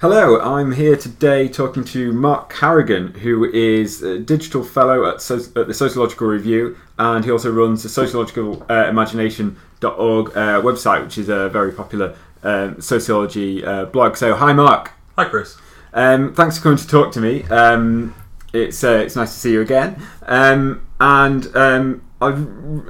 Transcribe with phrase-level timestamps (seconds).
[0.00, 5.44] Hello, I'm here today talking to Mark Carrigan, who is a digital fellow at, so-
[5.54, 11.50] at the Sociological Review, and he also runs the sociologicalimagination.org uh, website, which is a
[11.50, 14.16] very popular um, sociology uh, blog.
[14.16, 14.92] So, hi, Mark.
[15.16, 15.58] Hi, Chris.
[15.92, 17.42] Um, thanks for coming to talk to me.
[17.50, 18.14] Um,
[18.54, 20.00] it's uh, it's nice to see you again.
[20.22, 22.28] Um, and um, I,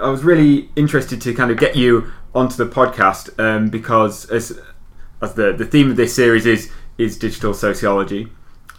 [0.00, 4.60] I was really interested to kind of get you onto the podcast um, because as,
[5.20, 6.70] as the the theme of this series is
[7.00, 8.28] is digital sociology,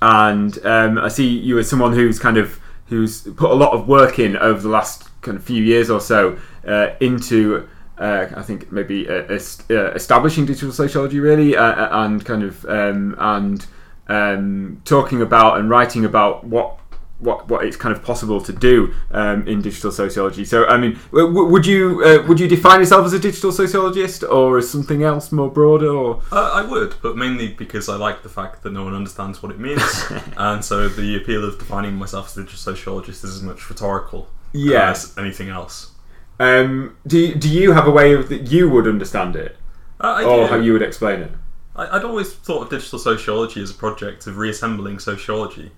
[0.01, 3.87] and um, I see you as someone who's kind of who's put a lot of
[3.87, 7.67] work in over the last kind of few years or so uh, into.
[7.97, 9.37] Uh, I think maybe uh,
[9.69, 13.63] uh, establishing digital sociology really, uh, and kind of um, and
[14.07, 16.79] um, talking about and writing about what
[17.21, 20.43] what what it's kind of possible to do um, in digital sociology.
[20.43, 24.23] So, I mean, w- would you uh, would you define yourself as a digital sociologist
[24.23, 25.89] or as something else more broader?
[25.89, 29.41] Or Uh, I would, but mainly because I like the fact that no one understands
[29.43, 29.81] what it means,
[30.37, 34.27] and so the appeal of defining myself as a digital sociologist is as much rhetorical
[34.53, 34.89] Yeah.
[34.91, 35.91] as anything else.
[36.39, 39.57] um, do you, do you have a way of that you would understand it,
[39.99, 40.47] Uh, or do.
[40.47, 41.31] how you would explain it?
[41.75, 45.71] I, I'd always thought of digital sociology as a project of reassembling sociology,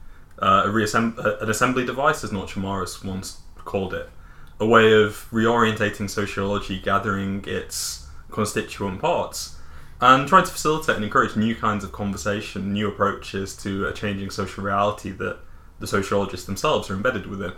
[0.44, 4.10] uh, a reassemb- an assembly device, as Marres once called it,
[4.60, 9.58] a way of reorientating sociology, gathering its constituent parts,
[10.02, 14.30] and trying to facilitate and encourage new kinds of conversation, new approaches to a changing
[14.30, 15.38] social reality that
[15.80, 17.54] the sociologists themselves are embedded within.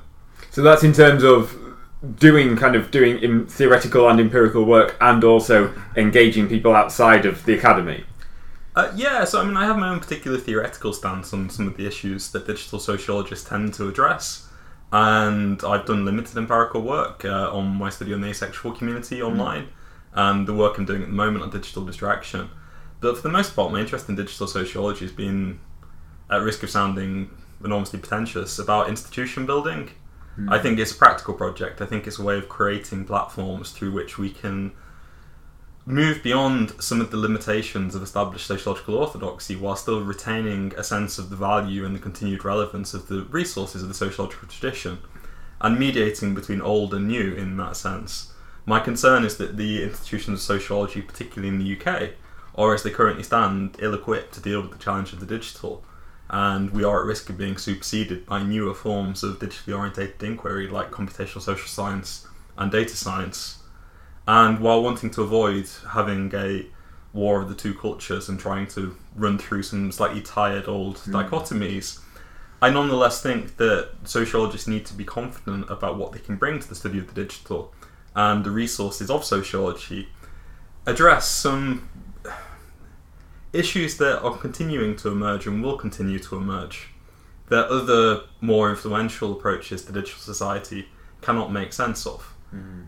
[0.51, 1.57] So that's in terms of
[2.19, 7.43] doing kind of doing in theoretical and empirical work, and also engaging people outside of
[7.45, 8.03] the academy.
[8.75, 11.77] Uh, yeah, so I mean, I have my own particular theoretical stance on some of
[11.77, 14.49] the issues that digital sociologists tend to address,
[14.91, 19.69] and I've done limited empirical work uh, on my study on the asexual community online,
[20.13, 22.49] and the work I'm doing at the moment on digital distraction.
[22.99, 25.59] But for the most part, my interest in digital sociology has been,
[26.29, 27.29] at risk of sounding
[27.63, 29.91] enormously pretentious, about institution building.
[30.49, 31.81] I think it's a practical project.
[31.81, 34.73] I think it's a way of creating platforms through which we can
[35.85, 41.19] move beyond some of the limitations of established sociological orthodoxy while still retaining a sense
[41.19, 44.97] of the value and the continued relevance of the resources of the sociological tradition
[45.61, 48.33] and mediating between old and new in that sense.
[48.65, 52.13] My concern is that the institutions of sociology, particularly in the UK,
[52.55, 55.83] are as they currently stand ill equipped to deal with the challenge of the digital.
[56.29, 60.67] And we are at risk of being superseded by newer forms of digitally orientated inquiry
[60.67, 63.61] like computational social science and data science.
[64.27, 66.65] And while wanting to avoid having a
[67.13, 71.15] war of the two cultures and trying to run through some slightly tired old hmm.
[71.15, 71.99] dichotomies,
[72.61, 76.67] I nonetheless think that sociologists need to be confident about what they can bring to
[76.67, 77.73] the study of the digital
[78.15, 80.07] and the resources of sociology
[80.85, 81.89] address some
[83.53, 86.89] issues that are continuing to emerge and will continue to emerge
[87.49, 90.87] that other more influential approaches to digital society
[91.21, 92.34] cannot make sense of.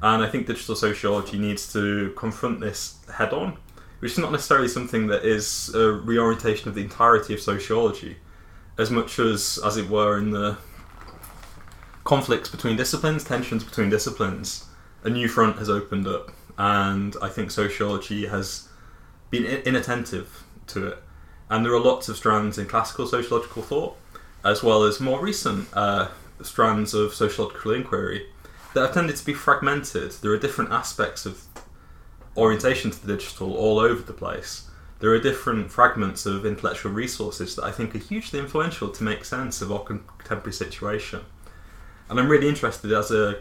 [0.01, 3.57] And I think digital sociology needs to confront this head on,
[3.99, 8.17] which is not necessarily something that is a reorientation of the entirety of sociology,
[8.77, 10.57] as much as, as it were, in the
[12.03, 14.65] conflicts between disciplines, tensions between disciplines,
[15.03, 18.69] a new front has opened up, and I think sociology has
[19.29, 21.03] been inattentive to it.
[21.49, 23.97] And there are lots of strands in classical sociological thought,
[24.43, 26.09] as well as more recent uh,
[26.41, 28.27] strands of sociological inquiry
[28.77, 30.11] that have tended to be fragmented.
[30.11, 31.43] There are different aspects of
[32.37, 34.69] orientation to the digital all over the place.
[34.99, 39.25] There are different fragments of intellectual resources that I think are hugely influential to make
[39.25, 41.21] sense of our contemporary situation.
[42.07, 43.39] And I'm really interested as a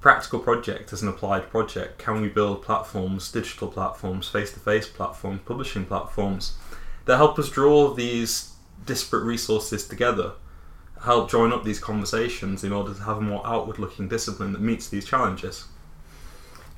[0.00, 4.86] practical project, as an applied project, can we build platforms, digital platforms, face to face
[4.86, 6.56] platforms, publishing platforms
[7.06, 8.54] that help us draw these
[8.86, 10.34] disparate resources together,
[11.02, 14.60] help join up these conversations in order to have a more outward looking discipline that
[14.60, 15.66] meets these challenges?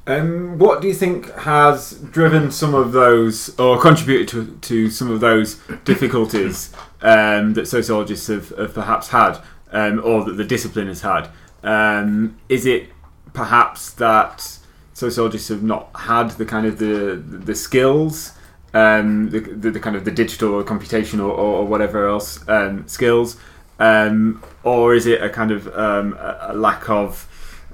[0.06, 5.10] Um, what do you think has driven some of those, or contributed to, to some
[5.10, 6.72] of those difficulties
[7.02, 9.38] um, that sociologists have, have perhaps had,
[9.72, 11.28] um, or that the discipline has had?
[11.62, 12.88] Um, is it
[13.34, 14.58] perhaps that
[14.94, 18.32] sociologists have not had the kind of the the skills,
[18.74, 22.86] um, the, the, the kind of the digital or computational or, or whatever else um,
[22.88, 23.36] skills,
[23.80, 27.26] um, or is it a kind of um, a, lack of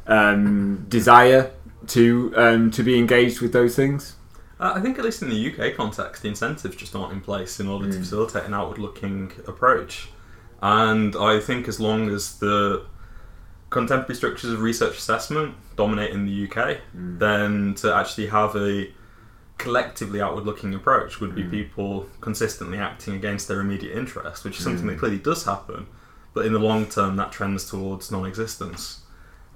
[0.07, 1.51] um, desire
[1.89, 4.17] to um, to be engaged with those things?
[4.59, 7.61] Uh, I think, at least in the UK context, the incentives just aren't in place
[7.61, 10.09] in order to facilitate an outward looking approach.
[10.63, 12.87] And I think as long as the
[13.69, 18.91] contemporary structures of research assessment dominate in the UK, then to actually have a
[19.59, 24.65] collectively outward looking approach would be people consistently acting against their immediate interest, which is
[24.65, 25.87] something that clearly does happen,
[26.35, 29.01] but in the long term that trends towards non existence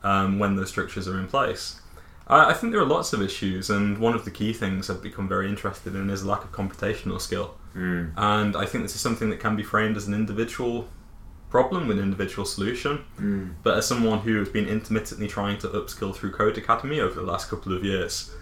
[0.03, 1.81] um, when those structures are in place.
[2.27, 5.03] I, I think there are lots of issues, and one of the key things I've
[5.03, 7.55] become very interested in is lack of computational skill.
[7.77, 8.13] Mm.
[8.17, 10.89] And I think this is something that can be framed as an individual
[11.51, 13.05] problem with an individual solution.
[13.19, 13.55] Mm.
[13.63, 17.51] But as someone who has been intermittently trying to upskill through Codecademy over the last
[17.51, 18.33] couple of years,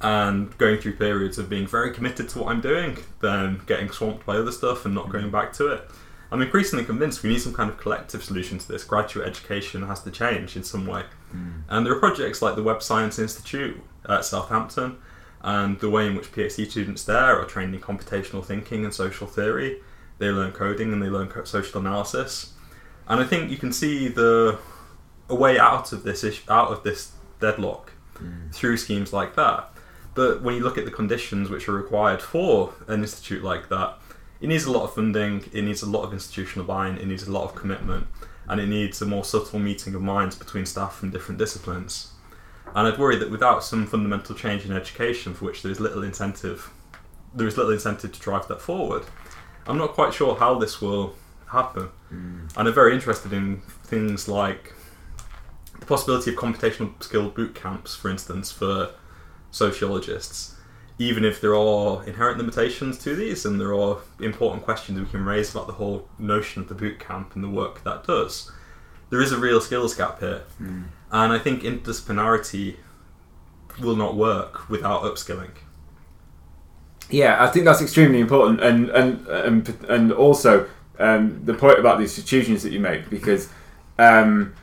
[0.00, 4.26] and going through periods of being very committed to what I'm doing, then getting swamped
[4.26, 5.12] by other stuff and not mm-hmm.
[5.12, 5.90] going back to it,
[6.30, 8.84] I'm increasingly convinced we need some kind of collective solution to this.
[8.84, 11.04] Graduate education has to change in some way.
[11.34, 11.62] Mm.
[11.68, 14.98] And there are projects like the Web Science Institute at Southampton,
[15.42, 19.26] and the way in which PhD students there are trained in computational thinking and social
[19.26, 19.80] theory.
[20.18, 22.54] They learn coding and they learn social analysis.
[23.06, 24.58] And I think you can see the
[25.28, 28.52] a way out of this issue, out of this deadlock mm.
[28.52, 29.70] through schemes like that.
[30.16, 33.98] But when you look at the conditions which are required for an institute like that,
[34.40, 37.28] it needs a lot of funding, it needs a lot of institutional buy-in, it needs
[37.28, 38.06] a lot of commitment,
[38.48, 42.12] and it needs a more subtle meeting of minds between staff from different disciplines.
[42.74, 46.02] And I'd worry that without some fundamental change in education, for which there is little
[46.02, 46.70] incentive,
[47.34, 49.04] there is little incentive to drive that forward.
[49.66, 51.14] I'm not quite sure how this will
[51.48, 52.56] happen, mm.
[52.56, 54.72] and I'm very interested in things like
[55.78, 58.92] the possibility of computational skill boot camps, for instance, for
[59.50, 60.54] sociologists.
[60.98, 65.24] Even if there are inherent limitations to these, and there are important questions we can
[65.24, 68.50] raise about the whole notion of the boot camp and the work that does,
[69.10, 70.44] there is a real skills gap here.
[71.12, 72.76] And I think interdisciplinarity
[73.80, 75.50] will not work without upskilling.
[77.10, 80.66] Yeah, I think that's extremely important, and and and, and also
[80.98, 83.48] um, the point about the institutions that you make, because
[83.98, 84.54] um,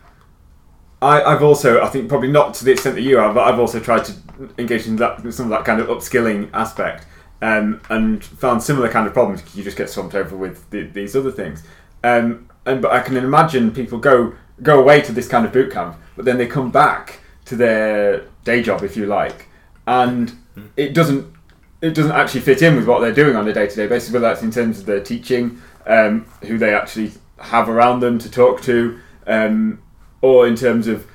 [1.01, 3.59] I, I've also, I think probably not to the extent that you are, but I've
[3.59, 4.13] also tried to
[4.57, 7.05] engage in that some of that kind of upskilling aspect,
[7.41, 9.43] um, and found similar kind of problems.
[9.55, 11.63] You just get swamped over with the, these other things,
[12.03, 15.71] um, and but I can imagine people go go away to this kind of boot
[15.71, 19.47] camp, but then they come back to their day job, if you like,
[19.87, 20.33] and
[20.77, 21.33] it doesn't
[21.81, 24.11] it doesn't actually fit in with what they're doing on a day to day basis,
[24.13, 28.31] whether that's in terms of their teaching, um, who they actually have around them to
[28.31, 28.97] talk to,
[29.27, 29.81] um,
[30.21, 31.05] or in terms of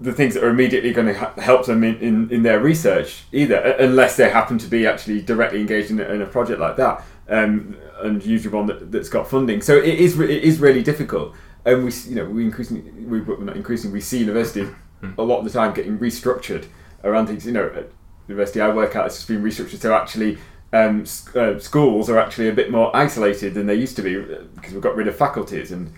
[0.00, 3.24] the things that are immediately going to ha- help them in, in, in their research
[3.32, 6.76] either, unless they happen to be actually directly engaged in a, in a project like
[6.76, 9.60] that, um, and usually one that, that's got funding.
[9.60, 11.34] So it is re- it is really difficult,
[11.64, 14.68] and we you know we increasingly we well, not increasingly we see universities
[15.16, 16.66] a lot of the time getting restructured
[17.04, 17.44] around things.
[17.46, 17.88] You know, at the
[18.28, 20.38] university I work at, it's just been restructured so actually.
[20.70, 24.42] Um, uh, schools are actually a bit more isolated than they used to be uh,
[24.54, 25.90] because we've got rid of faculties and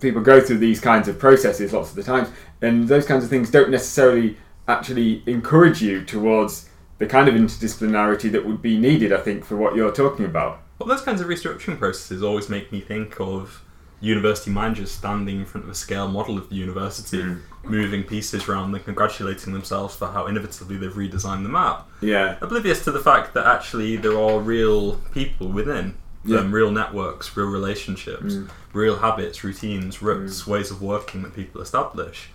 [0.00, 2.28] people go through these kinds of processes lots of the times,
[2.62, 4.36] and those kinds of things don't necessarily
[4.68, 6.68] actually encourage you towards
[6.98, 10.60] the kind of interdisciplinarity that would be needed, I think, for what you're talking about.
[10.78, 13.64] Well, those kinds of restructuring processes always make me think of
[14.00, 17.40] university managers standing in front of a scale model of the university, mm.
[17.64, 22.84] moving pieces around and congratulating themselves for how innovatively they've redesigned the map, Yeah, oblivious
[22.84, 26.38] to the fact that actually there are real people within Yeah.
[26.38, 28.48] them, real networks, real relationships, mm.
[28.72, 30.46] real habits, routines, roots, mm.
[30.46, 32.28] ways of working that people establish.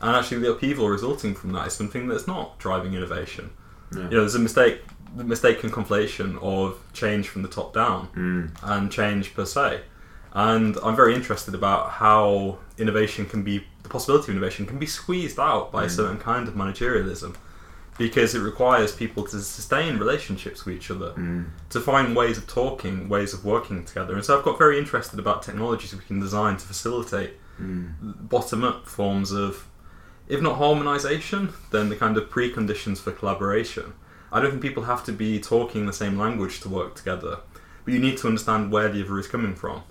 [0.00, 3.50] And actually, the upheaval resulting from that is something that's not driving innovation.
[3.92, 3.98] Yeah.
[3.98, 4.80] You know, there's a mistake,
[5.16, 8.50] the mistaken conflation of change from the top down Mm.
[8.62, 9.82] and change per se.
[10.32, 14.84] And I'm very interested about how innovation can be, the possibility of innovation can be
[14.86, 17.36] squeezed out by a certain kind of managerialism
[17.98, 21.46] because it requires people to sustain relationships with each other, mm.
[21.70, 24.14] to find ways of talking, ways of working together.
[24.14, 27.94] And so I've got very interested about technologies we can design to facilitate mm.
[28.28, 29.66] bottom up forms of,
[30.28, 33.94] if not harmonization, then the kind of preconditions for collaboration.
[34.30, 37.38] I don't think people have to be talking the same language to work together,
[37.84, 39.84] but you need to understand where the other is coming from.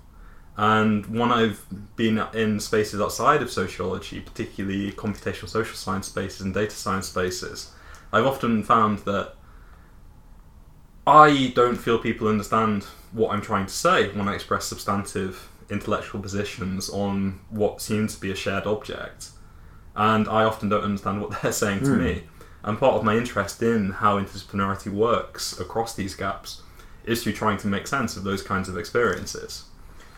[0.58, 6.54] And when I've been in spaces outside of sociology, particularly computational social science spaces and
[6.54, 7.72] data science spaces,
[8.12, 9.36] I've often found that
[11.08, 16.22] I don't feel people understand what I'm trying to say when I express substantive intellectual
[16.22, 19.30] positions on what seems to be a shared object.
[19.96, 22.04] And I often don't understand what they're saying to hmm.
[22.04, 22.24] me.
[22.64, 26.64] And part of my interest in how interdisciplinarity works across these gaps
[27.04, 29.66] is through trying to make sense of those kinds of experiences.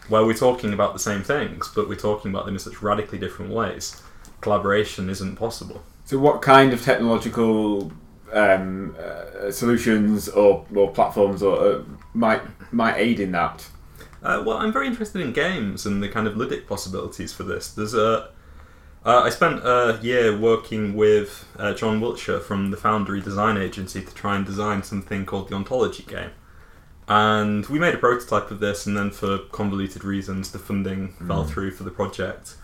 [0.08, 3.20] Where we're talking about the same things, but we're talking about them in such radically
[3.20, 4.01] different ways.
[4.39, 5.84] Collaboration isn't possible.
[6.08, 7.92] So, what kind of technological
[8.32, 11.84] um, uh, solutions or, or platforms or uh,
[12.14, 13.68] might might aid in that?
[14.24, 17.74] Uh, well, I'm very interested in games and the kind of ludic possibilities for this.
[17.74, 18.30] There's a
[19.06, 24.02] Uh, I spent a year working with uh, John Wiltshire from the Foundry Design Agency
[24.02, 26.32] to try and design something called the Ontology game.
[27.08, 31.46] And we made a prototype of this, and then for convoluted reasons, the funding fell
[31.46, 32.56] through for the project.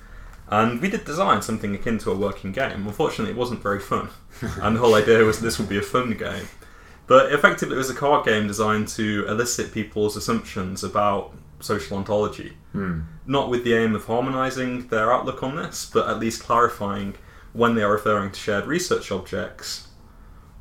[0.48, 2.88] And we did design something akin to a working game.
[2.88, 4.10] Unfortunately, it wasn't very fun.
[4.62, 6.48] and the whole idea was this would be a fun game.
[7.08, 12.54] But effectively, it was a card game designed to elicit people's assumptions about social ontology.
[12.72, 13.02] Hmm.
[13.26, 17.16] Not with the aim of harmonizing their outlook on this, but at least clarifying
[17.54, 19.88] when they are referring to shared research objects,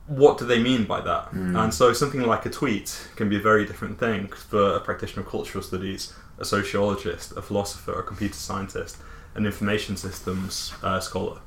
[0.06, 1.28] what do they mean by that?
[1.28, 1.56] Hmm.
[1.56, 5.22] And so something like a tweet can be a very different thing for a practitioner
[5.22, 8.98] of cultural studies, a sociologist, a philosopher, a computer scientist,
[9.34, 11.40] an information systems uh, scholar.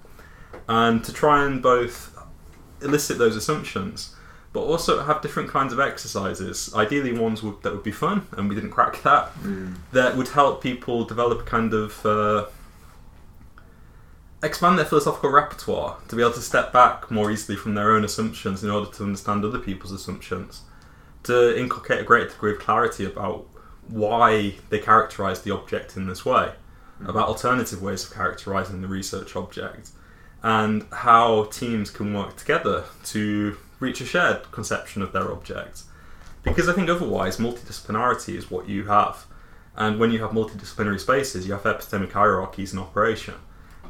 [0.68, 2.18] And to try and both
[2.82, 4.16] elicit those assumptions,
[4.54, 8.48] but also have different kinds of exercises, ideally ones would, that would be fun, and
[8.48, 9.32] we didn't crack that,
[9.92, 12.46] that would help people develop a kind of uh,
[14.42, 18.06] expand their philosophical repertoire to be able to step back more easily from their own
[18.06, 20.62] assumptions in order to understand other people's assumptions,
[21.24, 23.46] to inculcate a greater degree of clarity about
[23.88, 26.54] why they characterize the object in this way,
[27.04, 29.90] about alternative ways of characterizing the research object,
[30.44, 35.84] and how teams can work together to reach a shared conception of their object.
[36.44, 39.26] Because I think otherwise, multidisciplinarity is what you have.
[39.76, 43.34] And when you have multidisciplinary spaces, you have epistemic hierarchies in operation.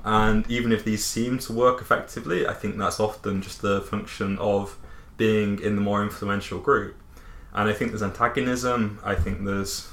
[0.03, 4.38] And even if these seem to work effectively, I think that's often just the function
[4.39, 4.77] of
[5.17, 6.95] being in the more influential group.
[7.53, 9.89] And I think there's antagonism, I think there's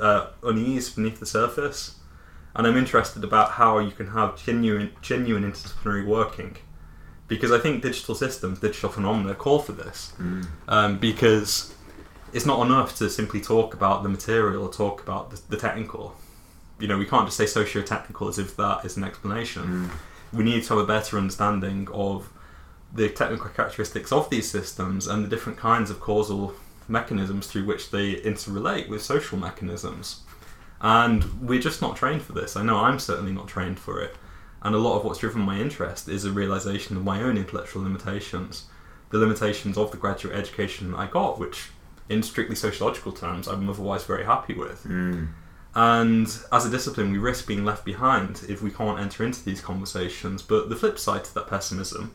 [0.00, 1.96] uh, unease beneath the surface.
[2.56, 6.56] And I'm interested about how you can have genuine, genuine interdisciplinary working.
[7.26, 10.12] Because I think digital systems, digital phenomena call for this.
[10.68, 11.74] Um, because
[12.32, 16.14] it's not enough to simply talk about the material or talk about the, the technical.
[16.78, 19.90] You know, we can't just say socio-technical as if that is an explanation.
[20.32, 22.28] We need to have a better understanding of
[22.92, 26.54] the technical characteristics of these systems and the different kinds of causal
[26.88, 30.20] mechanisms through which they interrelate with social mechanisms.
[30.84, 32.56] And we're just not trained for this.
[32.56, 34.16] I know I'm certainly not trained for it.
[34.60, 37.82] And a lot of what's driven my interest is a realization of my own intellectual
[37.82, 38.66] limitations,
[39.08, 41.70] the limitations of the graduate education that I got, which,
[42.10, 44.84] in strictly sociological terms, I'm otherwise very happy with.
[45.74, 49.62] And as a discipline, we risk being left behind if we can't enter into these
[49.62, 50.42] conversations.
[50.42, 52.14] But the flip side to that pessimism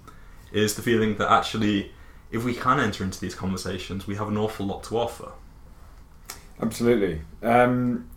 [0.52, 1.92] is the feeling that actually,
[2.32, 5.32] if we can enter into these conversations, we have an awful lot to offer.
[6.62, 7.22] Absolutely.
[7.42, 8.10] Um,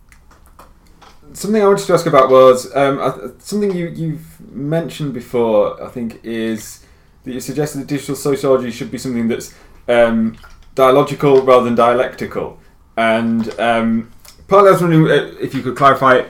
[1.33, 5.81] something I wanted to ask about was um, something you, you've mentioned before.
[5.83, 6.85] I think is
[7.23, 9.53] that you suggested that digital sociology should be something that's
[9.87, 10.37] um,
[10.75, 12.59] dialogical rather than dialectical.
[12.97, 14.11] And um,
[14.47, 16.23] partly I was wondering uh, if you could clarify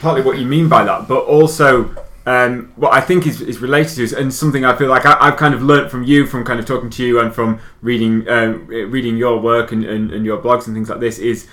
[0.00, 1.94] partly what you mean by that, but also
[2.26, 5.16] um, what I think is, is related to is, and something I feel like I,
[5.20, 8.28] I've kind of learnt from you, from kind of talking to you, and from reading
[8.28, 11.46] um, reading your work and, and, and your blogs and things like this is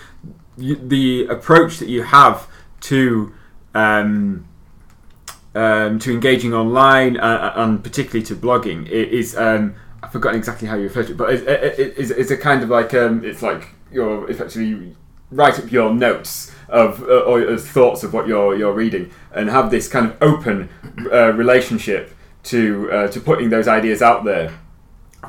[0.58, 2.48] y- the approach that you have
[2.82, 3.34] to
[3.74, 4.46] um,
[5.56, 10.76] um, to engaging online uh, and particularly to blogging is um, I've forgotten exactly how
[10.76, 14.30] you refer to it, but it's, it's, a kind of like um, it's like you're
[14.30, 14.96] effectively
[15.32, 19.72] write up your notes of uh, or thoughts of what you're you're reading and have
[19.72, 20.70] this kind of open
[21.12, 24.52] uh, relationship to uh, to putting those ideas out there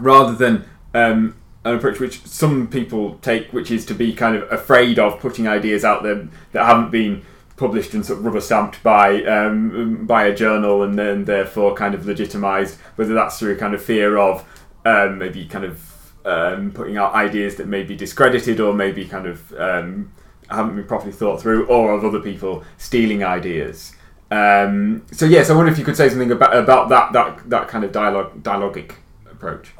[0.01, 0.65] rather than
[0.95, 5.19] um, an approach which some people take, which is to be kind of afraid of
[5.21, 7.23] putting ideas out there that haven't been
[7.57, 11.95] published and sort of rubber stamped by um, by a journal and then therefore kind
[11.95, 14.45] of legitimized, whether that's through a kind of fear of
[14.85, 19.27] um, maybe kind of um, putting out ideas that may be discredited or maybe kind
[19.27, 20.13] of um,
[20.51, 23.95] haven't been properly thought through, or of other people stealing ideas.
[24.31, 27.69] Um, so yes, I wonder if you could say something about about that that that
[27.69, 28.93] kind of dialogue dialogic
[29.31, 29.74] approach.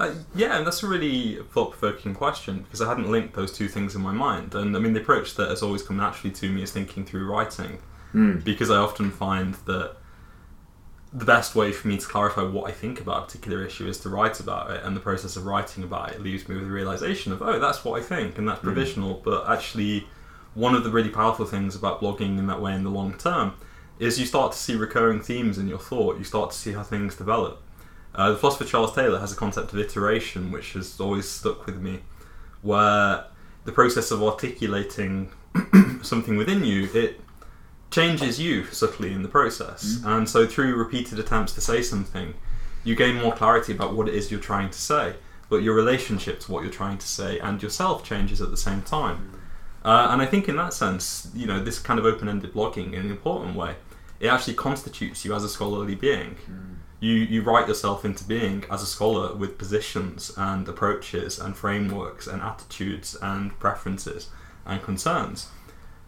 [0.00, 3.94] Uh, yeah, and that's a really thought-provoking question because I hadn't linked those two things
[3.94, 4.54] in my mind.
[4.54, 7.30] And I mean, the approach that has always come naturally to me is thinking through
[7.30, 7.80] writing,
[8.44, 9.96] because I often find that
[11.12, 13.98] the best way for me to clarify what I think about a particular issue is
[14.00, 16.70] to write about it, and the process of writing about it leaves me with a
[16.70, 19.20] realization of, oh, that's what I think, and that's provisional.
[19.22, 20.06] But actually,
[20.54, 23.52] one of the really powerful things about blogging in that way in the long term
[23.98, 26.16] is you start to see recurring themes in your thought.
[26.16, 27.60] You start to see how things develop.
[28.14, 31.80] Uh, the philosopher Charles Taylor has a concept of iteration, which has always stuck with
[31.80, 32.00] me,
[32.62, 33.24] where
[33.64, 35.30] the process of articulating
[36.02, 37.20] something within you it
[37.90, 42.34] changes you subtly in the process, and so through repeated attempts to say something,
[42.84, 45.14] you gain more clarity about what it is you're trying to say,
[45.48, 48.82] but your relationship to what you're trying to say and yourself changes at the same
[48.82, 49.40] time.
[49.84, 53.00] Uh, and I think in that sense, you know, this kind of open-ended blogging in
[53.00, 53.74] an important way
[54.20, 56.36] it actually constitutes you as a scholarly being.
[57.00, 62.26] You, you write yourself into being as a scholar with positions and approaches and frameworks
[62.26, 64.28] and attitudes and preferences
[64.66, 65.48] and concerns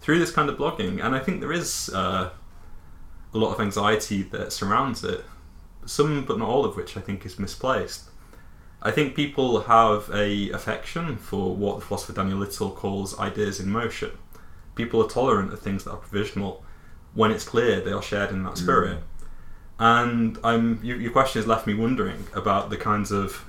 [0.02, 1.02] through this kind of blogging.
[1.02, 2.30] And I think there is uh,
[3.32, 5.24] a lot of anxiety that surrounds it,
[5.86, 8.10] some but not all of which I think is misplaced.
[8.82, 13.70] I think people have a affection for what the philosopher Daniel Little calls ideas in
[13.70, 14.10] motion.
[14.74, 16.64] People are tolerant of things that are provisional
[17.14, 18.98] when it's clear they are shared in that spirit.
[19.78, 23.44] And I'm, your, your question has left me wondering about the kinds of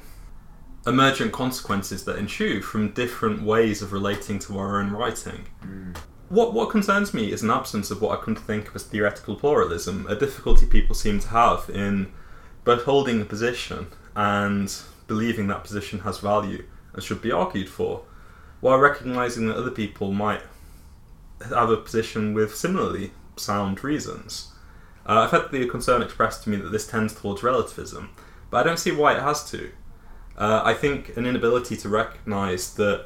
[0.86, 5.46] emergent consequences that ensue from different ways of relating to our own writing.
[5.62, 5.92] Hmm.
[6.30, 8.84] What, what concerns me is an absence of what I come to think of as
[8.84, 12.12] theoretical pluralism, a difficulty people seem to have in
[12.64, 14.74] both holding a position and
[15.08, 18.04] believing that position has value and should be argued for,
[18.62, 20.42] while recognizing that other people might
[21.50, 24.53] have a position with similarly sound reasons.
[25.06, 28.12] Uh, I've had the concern expressed to me that this tends towards relativism,
[28.50, 29.72] but I don't see why it has to.
[30.38, 33.06] Uh, I think an inability to recognize that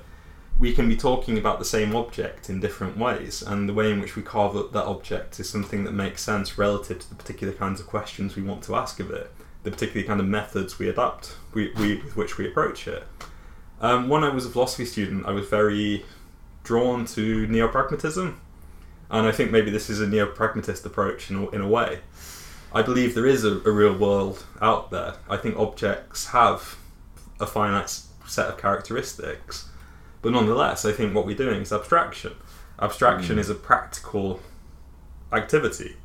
[0.59, 3.99] we can be talking about the same object in different ways, and the way in
[3.99, 7.53] which we carve up that object is something that makes sense relative to the particular
[7.53, 9.31] kinds of questions we want to ask of it,
[9.63, 13.03] the particular kind of methods we adapt, we, we, with which we approach it.
[13.81, 16.05] Um, when I was a philosophy student, I was very
[16.63, 18.41] drawn to neo-pragmatism,
[19.09, 21.99] and I think maybe this is a neo-pragmatist approach in a, in a way.
[22.73, 25.15] I believe there is a, a real world out there.
[25.29, 26.77] I think objects have
[27.39, 29.69] a finite set of characteristics,
[30.21, 32.33] but nonetheless, I think what we're doing is abstraction.
[32.79, 33.39] Abstraction hmm.
[33.39, 34.39] is a practical
[35.31, 35.95] activity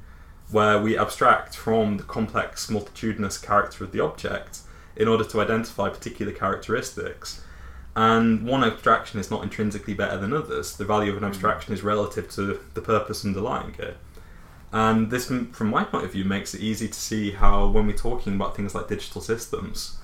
[0.51, 4.61] where we abstract from the complex, multitudinous character of the object
[4.95, 7.42] in order to identify particular characteristics.
[7.95, 10.77] And one abstraction is not intrinsically better than others.
[10.77, 11.29] The value of an hmm.
[11.29, 13.97] abstraction is relative to the purpose underlying it.
[14.73, 17.93] And this, from my point of view, makes it easy to see how, when we're
[17.93, 19.99] talking about things like digital systems,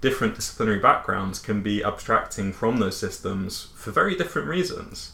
[0.00, 5.12] different disciplinary backgrounds can be abstracting from those systems for very different reasons.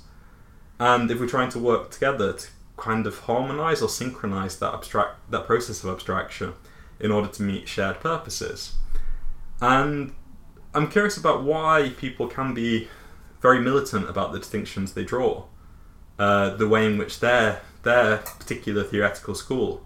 [0.78, 2.46] And if we're trying to work together to
[2.76, 6.54] kind of harmonize or synchronize that abstract that process of abstraction
[6.98, 8.74] in order to meet shared purposes.
[9.60, 10.12] And
[10.72, 12.88] I'm curious about why people can be
[13.40, 15.44] very militant about the distinctions they draw,
[16.18, 19.84] uh, the way in which their their particular theoretical school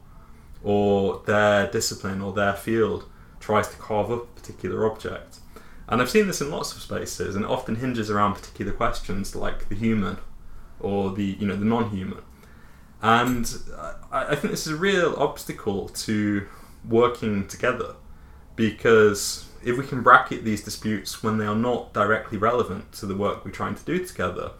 [0.62, 5.38] or their discipline or their field tries to carve up a particular object.
[5.86, 9.36] And I've seen this in lots of spaces, and it often hinges around particular questions
[9.36, 10.18] like the human
[10.80, 12.22] or the you know the non-human.
[13.00, 13.50] And
[14.10, 16.46] I, I think this is a real obstacle to
[16.86, 17.94] working together
[18.56, 23.16] because if we can bracket these disputes when they are not directly relevant to the
[23.16, 24.52] work we're trying to do together,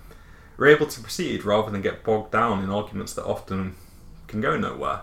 [0.57, 3.75] we're able to proceed rather than get bogged down in arguments that often
[4.29, 5.01] can go nowhere.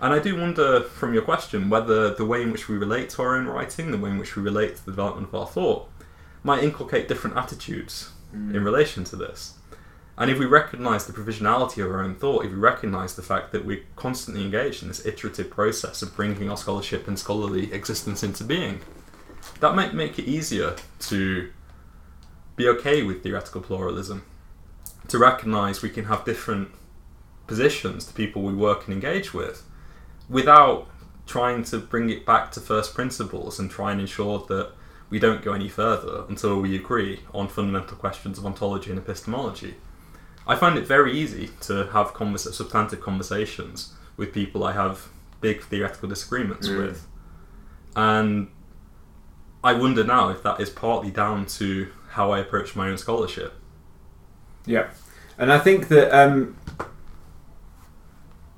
[0.00, 3.22] And I do wonder, from your question, whether the way in which we relate to
[3.22, 5.88] our own writing, the way in which we relate to the development of our thought,
[6.42, 8.64] might inculcate different attitudes in mm.
[8.64, 9.54] relation to this.
[10.16, 13.50] And if we recognise the provisionality of our own thought, if we recognise the fact
[13.52, 18.22] that we're constantly engaged in this iterative process of bringing our scholarship and scholarly existence
[18.22, 18.80] into being,
[19.60, 21.50] that might make it easier to
[22.56, 24.24] be okay with theoretical pluralism,
[25.08, 26.68] to recognise we can have different
[27.46, 29.62] positions to people we work and engage with
[30.28, 30.86] without
[31.26, 34.70] trying to bring it back to first principles and try and ensure that
[35.10, 39.74] we don't go any further until we agree on fundamental questions of ontology and epistemology.
[40.46, 45.08] I find it very easy to have convers- substantive conversations with people I have
[45.40, 46.78] big theoretical disagreements Mm.
[46.78, 47.06] with.
[47.96, 48.48] And
[49.64, 53.54] I wonder now if that is partly down to how I approach my own scholarship.
[54.66, 54.90] Yeah,
[55.38, 56.56] and I think that um,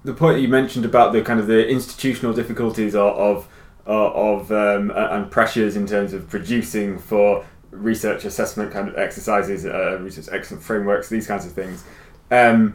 [0.04, 3.48] the point you mentioned about the kind of the institutional difficulties of
[3.86, 9.64] of, of um, and pressures in terms of producing for research assessment kind of exercises,
[9.64, 11.84] uh, research excellent frameworks, these kinds of things,
[12.32, 12.74] um,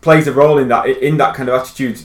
[0.00, 2.00] plays a role in that in that kind of attitude.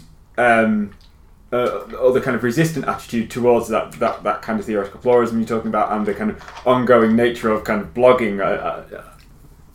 [1.55, 5.39] Uh, or the kind of resistant attitude towards that, that, that kind of theoretical pluralism
[5.39, 9.03] you're talking about, and the kind of ongoing nature of kind of blogging uh, uh,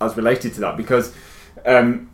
[0.05, 1.14] as related to that, because
[1.64, 2.11] um,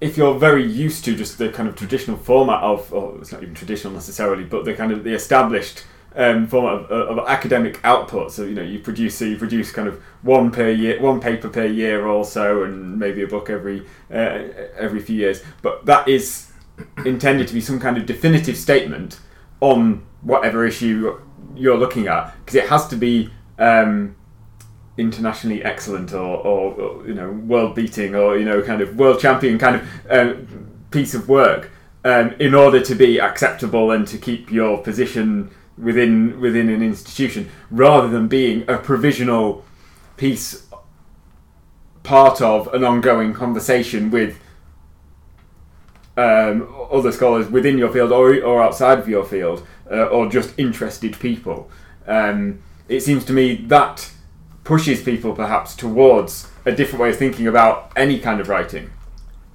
[0.00, 3.42] if you're very used to just the kind of traditional format of, or it's not
[3.42, 8.32] even traditional necessarily, but the kind of the established um, format of, of academic output.
[8.32, 11.50] So you know you produce so you produce kind of one per year, one paper
[11.50, 14.38] per year or so, and maybe a book every uh,
[14.78, 15.42] every few years.
[15.60, 16.52] But that is
[17.04, 19.20] intended to be some kind of definitive statement
[19.60, 21.18] on whatever issue
[21.54, 23.30] you're looking at, because it has to be.
[23.58, 24.16] Um,
[24.98, 29.20] internationally excellent or, or, or you know world beating or you know kind of world
[29.20, 30.34] champion kind of uh,
[30.90, 31.70] piece of work
[32.06, 37.50] um, in order to be acceptable and to keep your position within within an institution,
[37.70, 39.64] rather than being a provisional
[40.16, 40.66] piece
[42.04, 44.38] part of an ongoing conversation with
[46.16, 50.58] um, other scholars within your field or, or outside of your field, uh, or just
[50.58, 51.70] interested people.
[52.06, 54.10] Um, it seems to me that
[54.64, 58.90] pushes people perhaps towards a different way of thinking about any kind of writing.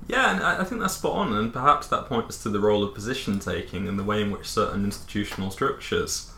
[0.07, 2.93] Yeah, and I think that's spot on, and perhaps that points to the role of
[2.93, 6.31] position taking and the way in which certain institutional structures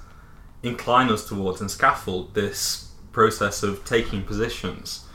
[0.62, 5.06] incline us towards and scaffold this process of taking positions,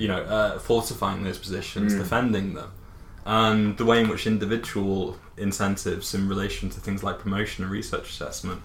[0.00, 2.72] you know, uh, fortifying those positions, defending them,
[3.28, 8.08] and the way in which individual incentives in relation to things like promotion and research
[8.08, 8.62] assessment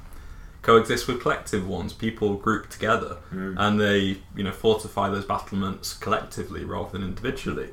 [0.61, 1.91] coexist with collective ones.
[1.91, 3.55] People group together mm.
[3.57, 7.71] and they, you know, fortify those battlements collectively rather than individually.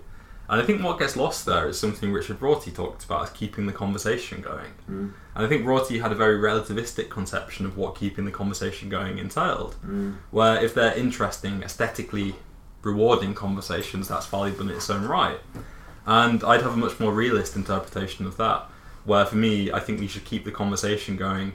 [0.48, 3.66] And I think what gets lost there is something Richard Rorty talked about, as keeping
[3.66, 4.72] the conversation going.
[4.90, 5.12] Mm.
[5.36, 9.18] And I think Rorty had a very relativistic conception of what keeping the conversation going
[9.18, 10.16] entailed, mm.
[10.32, 12.34] where if they're interesting, aesthetically
[12.82, 15.38] rewarding conversations, that's valuable in its own right.
[16.10, 18.66] And I'd have a much more realist interpretation of that,
[19.04, 21.52] where for me, I think we should keep the conversation going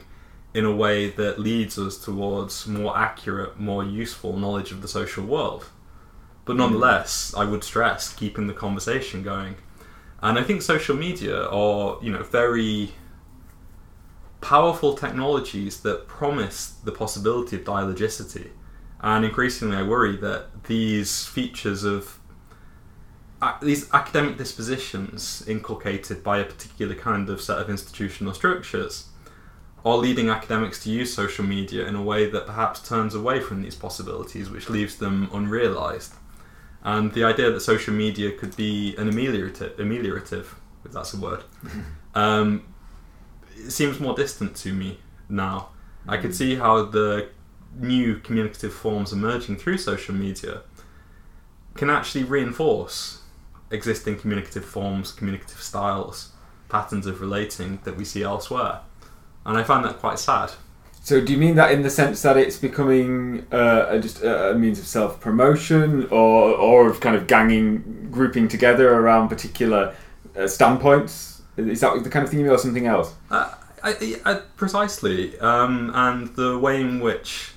[0.54, 5.26] in a way that leads us towards more accurate, more useful knowledge of the social
[5.26, 5.66] world.
[6.46, 6.60] But hmm.
[6.60, 9.56] nonetheless, I would stress keeping the conversation going.
[10.22, 12.92] And I think social media are, you know, very
[14.40, 18.52] powerful technologies that promise the possibility of dialogicity.
[19.02, 22.18] And increasingly, I worry that these features of
[23.60, 29.08] these academic dispositions inculcated by a particular kind of set of institutional structures
[29.84, 33.62] are leading academics to use social media in a way that perhaps turns away from
[33.62, 36.14] these possibilities, which leaves them unrealized.
[36.82, 40.46] And the idea that social media could be an ameliorative, ameliorative
[40.84, 41.44] if that's a word,
[42.14, 42.64] um,
[43.56, 45.70] it seems more distant to me now.
[46.08, 47.28] I could see how the
[47.76, 50.62] new communicative forms emerging through social media
[51.74, 53.22] can actually reinforce
[53.70, 56.32] existing communicative forms, communicative styles,
[56.68, 58.80] patterns of relating that we see elsewhere.
[59.44, 60.52] And I find that quite sad.
[61.02, 64.50] So, do you mean that in the sense that it's becoming uh, a- just a
[64.50, 69.94] a means of self promotion, or or of kind of ganging, grouping together around particular
[70.36, 71.42] uh, standpoints?
[71.56, 73.14] Is that the kind of thing you mean, or something else?
[73.30, 77.52] Uh, I, I, precisely, um, and the way in which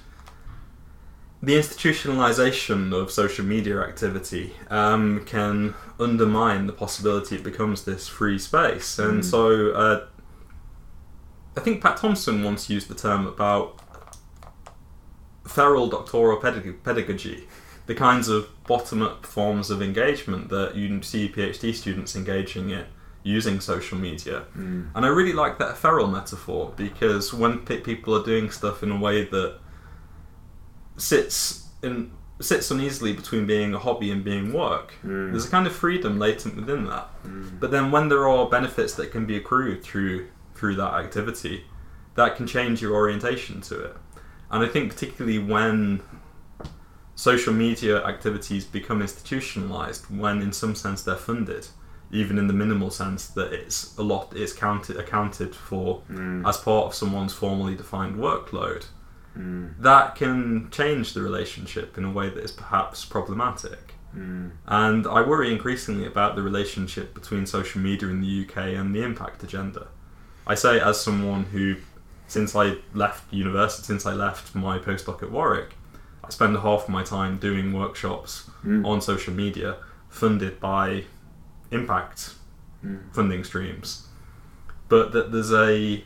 [1.41, 8.37] the institutionalization of social media activity um, can undermine the possibility it becomes this free
[8.37, 8.99] space.
[8.99, 10.05] And so, uh,
[11.55, 13.79] I think Pat Thomson once used the term about
[15.47, 17.47] feral doctoral pedag- pedagogy,
[17.85, 22.85] the kinds of bottom up forms of engagement that you see PhD students engaging in
[23.23, 24.43] using social media.
[24.93, 28.91] And I really like that feral metaphor because when pe- people are doing stuff in
[28.91, 29.59] a way that
[30.99, 35.31] sits in sits uneasily between being a hobby and being work, hmm.
[35.31, 37.03] there's a kind of freedom latent within that.
[37.23, 37.57] Hmm.
[37.59, 41.65] But then when there are benefits that can be accrued through through that activity,
[42.15, 43.97] that can change your orientation to it.
[44.51, 46.01] And I think particularly when
[47.15, 51.67] social media activities become institutionalized, when in some sense they're funded,
[52.11, 56.45] even in the minimal sense that it's a lot is counted accounted for hmm.
[56.45, 58.85] as part of someone's formally defined workload,
[59.39, 59.75] Mm.
[59.79, 63.93] that can change the relationship in a way that is perhaps problematic.
[64.15, 64.51] Mm.
[64.67, 69.01] And I worry increasingly about the relationship between social media in the UK and the
[69.01, 69.87] impact agenda.
[70.45, 71.77] I say as someone who,
[72.27, 75.75] since I left university, since I left my postdoc at Warwick,
[76.23, 78.85] I spend half of my time doing workshops mm.
[78.85, 79.77] on social media
[80.09, 81.05] funded by
[81.71, 82.33] impact
[83.13, 84.07] funding streams.
[84.87, 86.03] But that there's a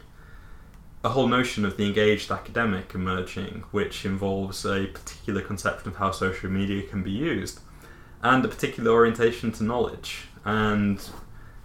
[1.04, 6.12] a whole notion of the engaged academic emerging, which involves a particular conception of how
[6.12, 7.60] social media can be used,
[8.22, 10.30] and a particular orientation to knowledge.
[10.46, 11.02] And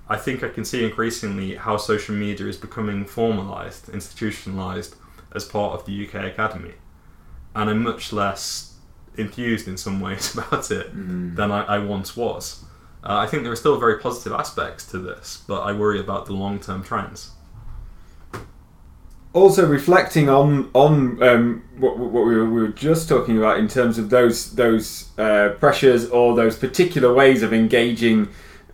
[0.09, 4.96] I think I can see increasingly how social media is becoming formalized, institutionalized
[5.33, 6.74] as part of the UK Academy.
[7.55, 8.74] And I'm much less
[9.16, 12.64] enthused in some ways about it than I, I once was.
[13.05, 16.27] Uh, I think there are still very positive aspects to this, but I worry about
[16.27, 17.31] the long term trends.
[19.38, 23.68] Also reflecting on on um, what, what we, were, we were just talking about in
[23.68, 28.29] terms of those those uh, pressures or those particular ways of engaging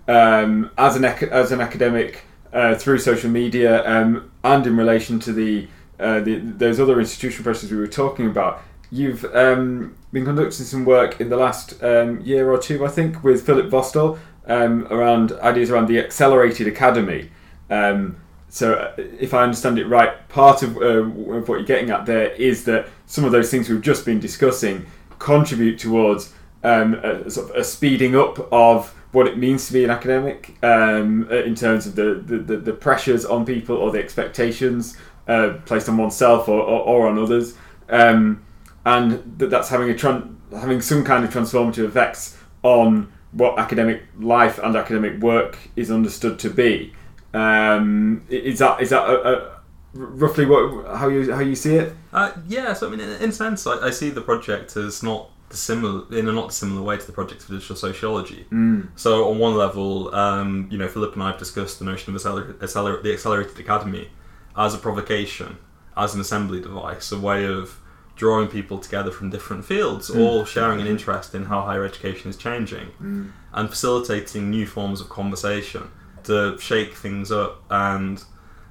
[0.09, 2.23] um, as an as an academic
[2.55, 5.69] uh, through social media um, and in relation to the,
[6.01, 8.63] uh, the those other institutional pressures we were talking about.
[8.91, 13.23] You've um, been conducting some work in the last um, year or two, I think,
[13.23, 17.31] with Filip Vostal um, around ideas around the accelerated academy.
[17.69, 18.17] Um,
[18.55, 22.07] so, uh, if I understand it right, part of, uh, of what you're getting at
[22.07, 24.87] there is that some of those things we've just been discussing
[25.19, 29.83] contribute towards um, a, sort of a speeding up of what it means to be
[29.83, 33.99] an academic um, uh, in terms of the, the, the, pressures on people or the
[33.99, 37.57] expectations uh, placed on oneself or, or, or on others,
[37.89, 38.47] um,
[38.87, 44.05] and that that's having a tran- having some kind of transformative effects on what academic
[44.21, 46.93] life and academic work is understood to be.
[47.35, 49.61] Um, is that is that a, a,
[49.93, 51.95] roughly what how you how you see it?
[52.13, 55.03] Uh, yeah, so I mean, in, in a sense, I, I, see the project as
[55.03, 58.47] not dissimilar in a not dissimilar way to the project for digital sociology.
[58.53, 58.89] Mm.
[58.95, 62.23] So on one level, um, you know, Filip and I have discussed the notion of
[62.23, 64.11] acceler- acceler- the accelerated academy
[64.57, 65.59] as a provocation,
[65.97, 67.81] as an assembly device, a way of
[68.15, 70.21] drawing people together from different fields, mm.
[70.21, 73.33] all sharing an interest in how higher education is changing, mm.
[73.53, 75.91] and facilitating new forms of conversation
[76.25, 78.23] to shake things up and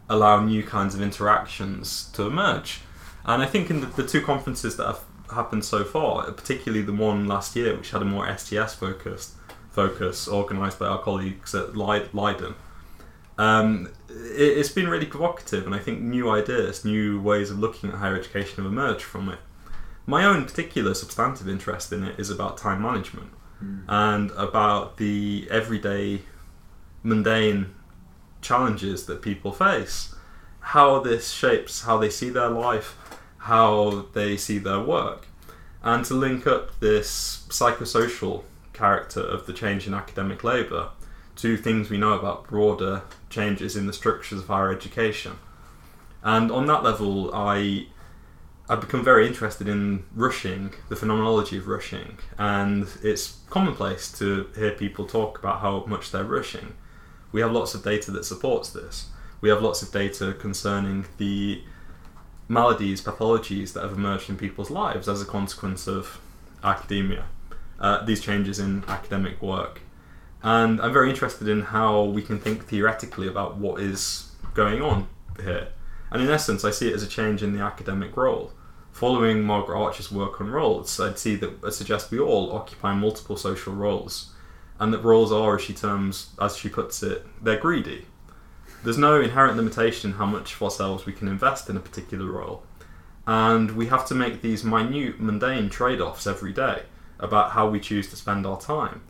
[0.09, 2.81] allow new kinds of interactions to emerge.
[3.25, 6.93] And I think in the, the two conferences that have happened so far, particularly the
[6.93, 9.33] one last year, which had a more STS focused
[9.69, 12.55] focus, organised by our colleagues at Leiden,
[13.37, 17.89] um, it, has been really provocative, and I think new ideas, new ways of looking
[17.89, 19.39] at higher education have emerged from it.
[20.05, 23.31] My own particular substantive interest in it is about time management
[23.63, 23.83] mm.
[23.87, 26.21] and about the everyday
[27.03, 27.73] mundane
[28.41, 30.15] challenges that people face,
[30.59, 32.97] how this shapes how they see their life,
[33.37, 35.27] how they see their work,
[35.83, 40.89] and to link up this psychosocial character of the change in academic labour
[41.35, 45.33] to things we know about broader changes in the structures of higher education.
[46.23, 47.87] And on that level, I
[48.69, 54.71] I've become very interested in rushing, the phenomenology of rushing, and it's commonplace to hear
[54.71, 56.73] people talk about how much they're rushing.
[57.33, 59.09] We have lots of data that supports this.
[59.41, 61.63] We have lots of data concerning the
[62.47, 66.21] maladies, pathologies that have emerged in people's lives as a consequence of
[66.63, 67.25] academia,
[67.79, 69.81] uh, these changes in academic work.
[70.43, 75.07] And I'm very interested in how we can think theoretically about what is going on
[75.41, 75.69] here.
[76.11, 78.51] And in essence, I see it as a change in the academic role.
[78.91, 83.37] Following Margaret Archer's work on roles, I'd see that I suggest we all occupy multiple
[83.37, 84.32] social roles
[84.79, 88.05] and that roles are, as she terms, as she puts it, they're greedy.
[88.83, 92.29] There's no inherent limitation in how much of ourselves we can invest in a particular
[92.29, 92.63] role,
[93.25, 96.83] and we have to make these minute, mundane trade-offs every day
[97.19, 99.01] about how we choose to spend our time,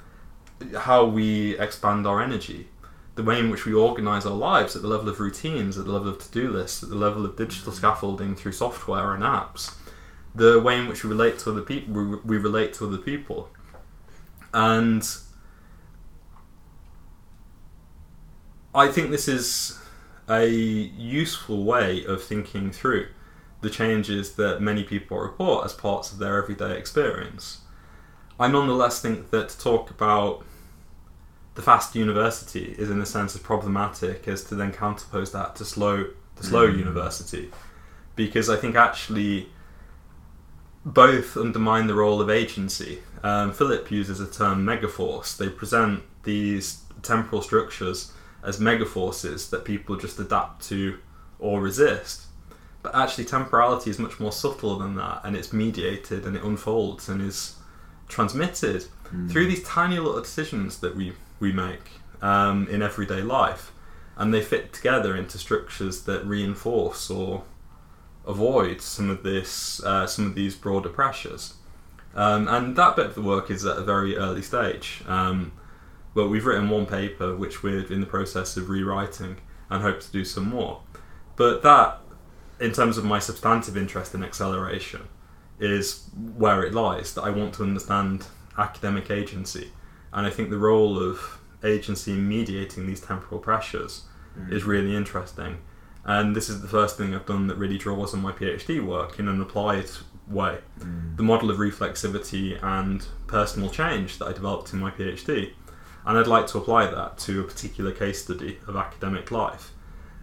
[0.78, 2.68] how we expand our energy,
[3.16, 5.92] the way in which we organise our lives at the level of routines, at the
[5.92, 9.76] level of to-do lists, at the level of digital scaffolding through software and apps,
[10.36, 13.50] the way in which we relate to other people, we, we relate to other people,
[14.54, 15.18] and
[18.76, 19.80] I think this is
[20.30, 23.08] a useful way of thinking through
[23.62, 27.62] the changes that many people report as parts of their everyday experience.
[28.40, 30.44] I nonetheless think that to talk about
[31.56, 35.66] the fast university is in a sense as problematic as to then counterpose that to
[35.66, 36.80] slow the slow mm.
[36.80, 37.52] university
[38.16, 39.50] because I think actually
[40.84, 43.00] both undermine the role of agency.
[43.24, 45.38] Um, Filip uses the term megaforce.
[45.38, 48.12] They present these temporal structures
[48.44, 50.98] as mega forces that people just adapt to
[51.40, 52.24] or resist.
[52.82, 57.08] But actually, temporality is much more subtle than that, and it's mediated and it unfolds
[57.08, 57.56] and is
[58.10, 59.32] transmitted mm.
[59.32, 63.72] through these tiny little decisions that we, we make um, in everyday life.
[64.18, 67.44] And they fit together into structures that reinforce or
[68.28, 71.56] avoid some of this, uh, some of these broader pressures.
[72.16, 75.02] Um, and that bit of the work is at a very early stage.
[75.08, 75.54] Um,
[76.14, 79.38] well, we've written one paper which we're in the process of rewriting
[79.70, 80.82] and hope to do some more.
[81.36, 82.00] But that,
[82.60, 85.08] in terms of my substantive interest in acceleration,
[85.60, 87.14] is where it lies.
[87.16, 89.72] That I want to understand academic agency,
[90.12, 94.04] and I think the role of agency in mediating these temporal pressures
[94.38, 94.52] mm.
[94.52, 95.58] is really interesting.
[96.06, 99.20] And this is the first thing I've done that really draws on my PhD work
[99.20, 99.90] in an applied
[100.28, 100.60] way.
[100.80, 101.16] Mm.
[101.16, 105.54] The model of reflexivity and personal change that I developed in my PhD
[106.06, 109.72] and I'd like to apply that to a particular case study of academic life.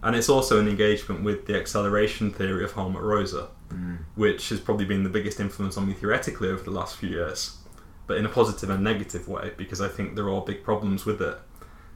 [0.03, 3.99] And it's also an engagement with the acceleration theory of Hartmut Rosa, mm.
[4.15, 7.57] which has probably been the biggest influence on me theoretically over the last few years,
[8.07, 11.21] but in a positive and negative way, because I think there are big problems with
[11.21, 11.37] it.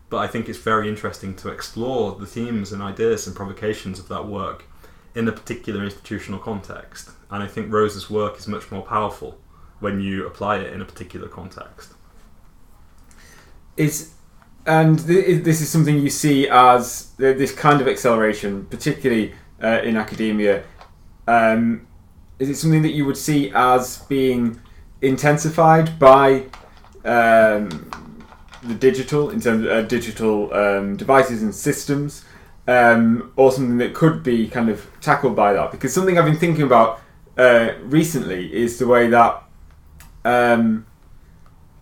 [0.09, 4.07] But I think it's very interesting to explore the themes and ideas and provocations of
[4.09, 4.65] that work
[5.15, 7.09] in a particular institutional context.
[7.31, 9.39] And I think Rosa's work is much more powerful
[9.79, 11.94] when you apply it in a particular context
[13.77, 14.13] is
[14.65, 19.33] and th- this is something you see as th- this kind of acceleration, particularly
[19.63, 20.63] uh, in academia.
[21.27, 21.87] Um,
[22.39, 24.59] is it something that you would see as being
[25.01, 26.45] intensified by
[27.03, 27.91] um,
[28.63, 32.25] the digital in terms of uh, digital um, devices and systems,
[32.67, 35.71] um, or something that could be kind of tackled by that?
[35.71, 37.01] Because something I've been thinking about
[37.37, 39.43] uh, recently is the way that
[40.23, 40.87] um,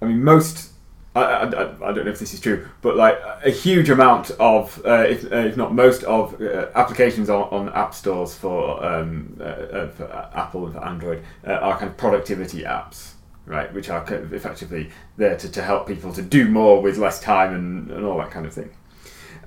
[0.01, 0.72] I mean most.
[1.15, 4.82] I, I, I don't know if this is true, but like a huge amount of,
[4.86, 9.38] uh, if, uh, if not most of, uh, applications on, on app stores for, um,
[9.39, 13.13] uh, uh, for Apple and for Android uh, are kind of productivity apps,
[13.45, 13.71] right?
[13.73, 17.21] Which are kind of effectively there to, to help people to do more with less
[17.21, 18.71] time and, and all that kind of thing.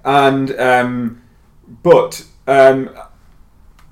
[0.04, 1.22] And um,
[1.82, 2.90] but um,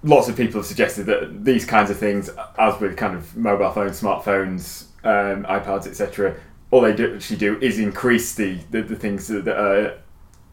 [0.05, 3.73] lots of people have suggested that these kinds of things, as with kind of mobile
[3.73, 6.37] phones, smartphones, um, iPads, etc.,
[6.75, 9.97] all they do, actually do is increase the, the, the things that are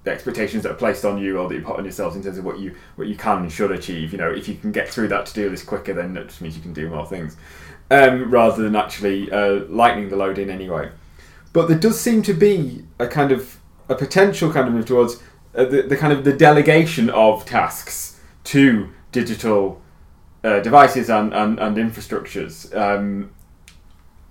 [0.04, 2.38] the expectations that are placed on you or that you put on yourselves in terms
[2.38, 4.12] of what you what you can and should achieve.
[4.12, 6.40] You know, if you can get through that to do this quicker, then that just
[6.40, 7.38] means you can do more things,
[7.90, 10.92] um, rather than actually uh, lightening the load in anyway.
[11.54, 13.58] But there does seem to be a kind of
[13.90, 15.24] a potential kind of move towards
[15.56, 19.82] uh, the, the kind of the delegation of tasks to digital
[20.44, 22.72] uh, devices and, and, and infrastructures.
[22.78, 23.32] Um,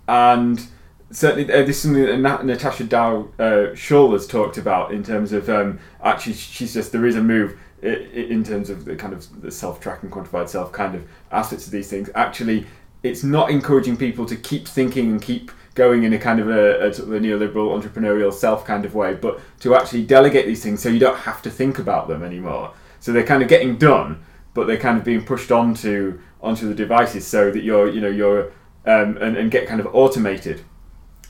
[0.07, 0.69] and
[1.11, 5.03] certainly, uh, this is something that Nat- Natasha Dow uh, Schull has talked about in
[5.03, 8.85] terms of um, actually, she's just there is a move i- i- in terms of
[8.85, 12.11] the kind of the self-tracking, quantified self kind of aspects of these things.
[12.15, 12.67] Actually,
[13.03, 16.89] it's not encouraging people to keep thinking and keep going in a kind of a,
[16.89, 20.63] a, sort of a neoliberal entrepreneurial self kind of way, but to actually delegate these
[20.63, 22.73] things so you don't have to think about them anymore.
[22.99, 26.75] So they're kind of getting done, but they're kind of being pushed onto onto the
[26.75, 28.47] devices so that you're you know you're
[28.87, 30.63] um, and, and get kind of automated.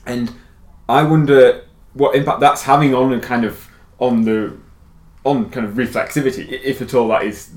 [0.05, 0.33] And
[0.89, 3.67] I wonder what impact that's having on the kind of
[3.99, 4.57] on the
[5.23, 7.51] on kind of reflexivity, if at all that is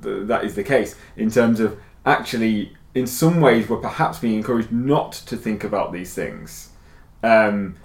[0.00, 4.72] that is the case in terms of actually in some ways we're perhaps being encouraged
[4.72, 6.70] not to think about these things.
[7.22, 7.76] Um,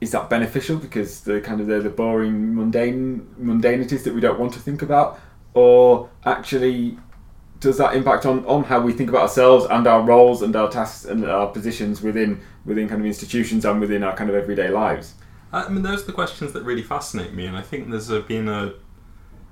[0.00, 4.38] is that beneficial because the kind of the, the boring mundane mundanities that we don't
[4.38, 5.18] want to think about,
[5.54, 6.96] or actually
[7.60, 10.70] does that impact on, on how we think about ourselves and our roles and our
[10.70, 14.68] tasks and our positions within within kind of institutions and within our kind of everyday
[14.68, 15.14] lives?
[15.52, 18.48] I mean, those are the questions that really fascinate me, and I think there's been
[18.48, 18.74] a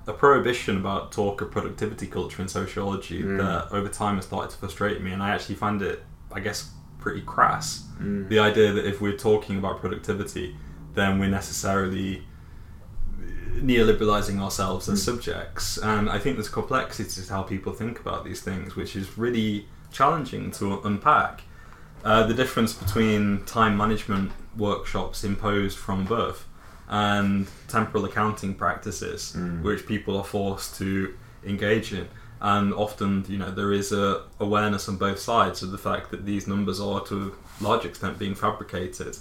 [0.08, 3.38] a prohibition about talk of productivity culture in sociology Mm.
[3.38, 6.70] that over time has started to frustrate me, and I actually find it, I guess,
[7.00, 7.82] pretty crass.
[8.00, 8.28] Mm.
[8.28, 10.54] The idea that if we're talking about productivity,
[10.94, 12.22] then we're necessarily
[13.54, 15.04] neoliberalizing ourselves as Mm.
[15.04, 19.16] subjects, and I think there's complexity to how people think about these things, which is
[19.18, 21.42] really challenging to unpack.
[22.06, 26.46] Uh, the difference between time management workshops imposed from birth
[26.88, 29.62] and temporal accounting practices, Mm.
[29.62, 31.14] which people are forced to
[31.44, 32.06] engage in.
[32.40, 36.24] And often, you know, there is a awareness on both sides of the fact that
[36.24, 37.16] these numbers are to
[37.60, 39.16] a large extent being fabricated,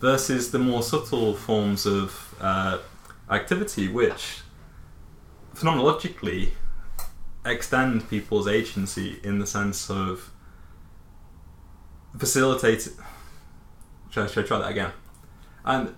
[0.00, 2.78] versus the more subtle forms of uh,
[3.28, 4.24] activity, which
[5.54, 6.52] phenomenologically
[7.44, 10.30] extend people's agency in the sense of
[12.18, 12.88] facilitate.
[14.10, 14.92] Should should I try that again?
[15.64, 15.94] And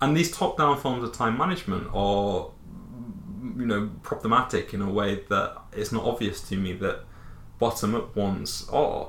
[0.00, 2.50] and these top-down forms of time management are,
[3.56, 7.00] you know, problematic in a way that it's not obvious to me that
[7.58, 9.08] bottom-up ones are.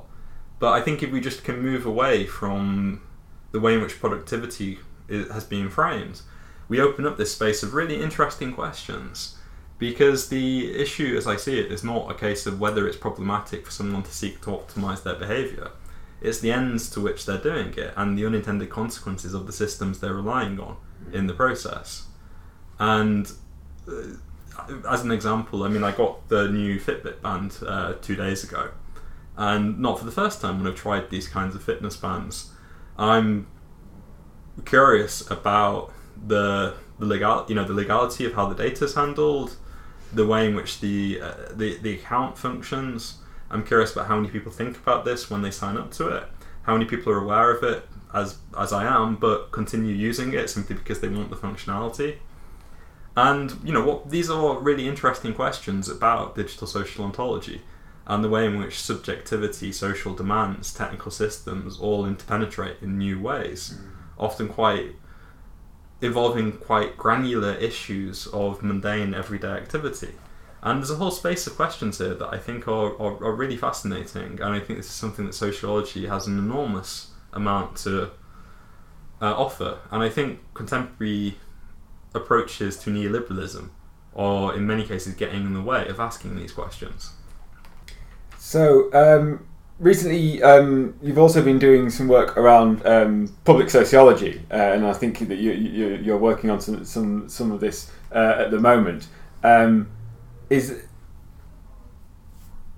[0.59, 3.01] But I think if we just can move away from
[3.51, 6.21] the way in which productivity i- has been framed,
[6.69, 9.36] we open up this space of really interesting questions.
[9.79, 13.65] Because the issue, as I see it, is not a case of whether it's problematic
[13.65, 15.69] for someone to seek to optimize their behavior.
[16.19, 19.99] It's the ends to which they're doing it and the unintended consequences of the systems
[19.99, 20.77] they're relying on
[21.13, 22.07] in the process.
[22.79, 23.31] And
[23.87, 24.17] uh,
[24.89, 28.71] as an example, I mean, I got the new Fitbit band uh, two days ago,
[29.35, 32.51] and not for the first time when I've tried these kinds of fitness bands.
[32.97, 33.47] I'm
[34.65, 35.93] curious about
[36.25, 39.55] the the legal, you know, the legality of how the data is handled,
[40.13, 43.19] the way in which the uh, the the account functions.
[43.49, 46.23] I'm curious about how many people think about this when they sign up to it,
[46.63, 50.49] how many people are aware of it, as as I am, but continue using it
[50.49, 52.17] simply because they want the functionality.
[53.15, 54.09] And you know what?
[54.09, 57.61] These are really interesting questions about digital social ontology
[58.05, 63.77] and the way in which subjectivity, social demands, technical systems all interpenetrate in new ways,
[64.17, 64.95] often quite
[66.01, 70.13] involving quite granular issues of mundane everyday activity.
[70.61, 73.57] And there's a whole space of questions here that I think are, are, are really
[73.57, 78.11] fascinating, and I think this is something that sociology has an enormous amount to
[79.21, 79.79] uh, offer.
[79.91, 81.37] And I think contemporary
[82.13, 83.69] approaches to neoliberalism
[84.15, 87.11] are, in many cases, getting in the way of asking these questions.
[88.37, 89.47] So, um,
[89.79, 94.93] recently um, you've also been doing some work around um, public sociology, uh, and I
[94.93, 98.59] think that you, you, you're working on some, some, some of this uh, at the
[98.59, 99.07] moment.
[99.43, 99.89] Um,
[100.49, 100.83] is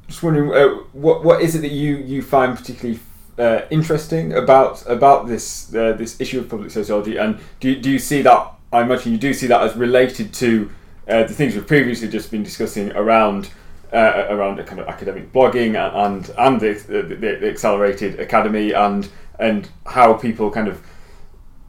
[0.07, 2.99] just wondering uh, what what is it that you, you find particularly
[3.37, 7.89] uh, interesting about about this uh, this issue of public sociology, and do you, do
[7.89, 8.53] you see that?
[8.73, 10.69] I imagine you do see that as related to
[11.07, 13.49] uh, the things we've previously just been discussing around
[13.93, 19.09] uh, around kind of academic blogging and and the, the, the, accelerated academy and
[19.39, 20.85] and how people kind of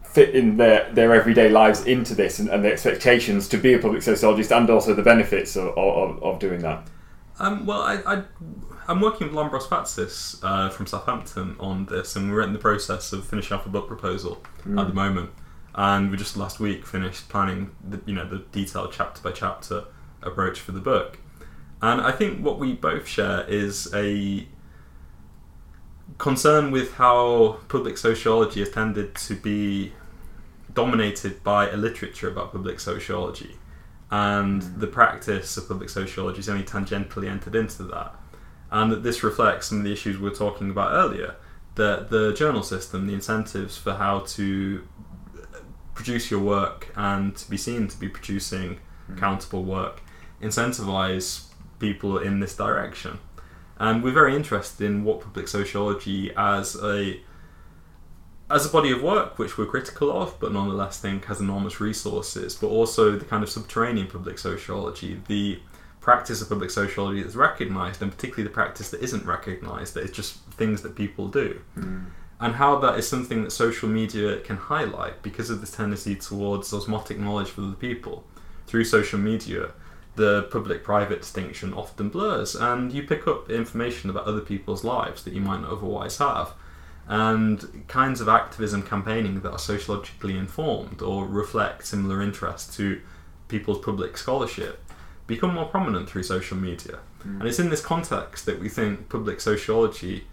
[0.03, 3.79] fit in their, their everyday lives into this and, and the expectations to be a
[3.79, 6.85] public sociologist and also the benefits of, of, of doing that.
[7.39, 8.23] Um, well, I, I
[8.89, 13.13] I'm working with Lambros Fatsis uh, from Southampton on this, and we're in the process
[13.13, 14.81] of finishing off a book proposal mm.
[14.81, 15.31] at the moment.
[15.77, 19.85] And we just last week finished planning, the, you know, the detailed chapter by chapter
[20.23, 21.19] approach for the book.
[21.83, 24.47] And I think what we both share is a
[26.19, 29.93] concern with how public sociology has tended to be
[30.75, 33.57] dominated by a literature about public sociology.
[34.11, 34.81] And mm.
[34.81, 38.15] the practice of public sociology is only tangentially entered into that
[38.71, 41.37] and that this reflects some of the issues we were talking about earlier.
[41.77, 44.87] That the journal system, the incentives for how to
[45.95, 49.19] produce your work and to be seen to be producing mm.
[49.19, 50.03] countable work,
[50.43, 51.50] incentivize
[51.81, 53.19] people in this direction.
[53.79, 57.21] And we're very interested in what public sociology as a
[58.51, 62.57] as a body of work, which we're critical of, but nonetheless think has enormous resources,
[62.57, 65.61] but also the kind of subterranean public sociology, the
[66.01, 70.11] practice of public sociology that's recognised, and particularly the practice that isn't recognised, that is
[70.11, 71.61] just things that people do.
[71.79, 72.07] Mm.
[72.41, 76.73] And how that is something that social media can highlight because of this tendency towards
[76.73, 78.25] osmotic knowledge for the people.
[78.67, 79.73] Through social media,
[80.17, 85.25] the public private distinction often blurs, and you pick up information about other people's lives
[85.25, 86.53] that you might not otherwise have.
[87.07, 93.01] And kinds of activism campaigning that are sociologically informed or reflect similar interests to
[93.49, 94.85] people's public scholarship
[95.27, 96.99] become more prominent through social media.
[97.25, 97.41] Mm.
[97.41, 100.25] And it's in this context that we think public sociology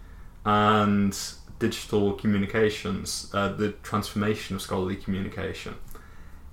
[0.44, 1.18] and
[1.58, 5.74] digital communications, uh, the transformation of scholarly communication,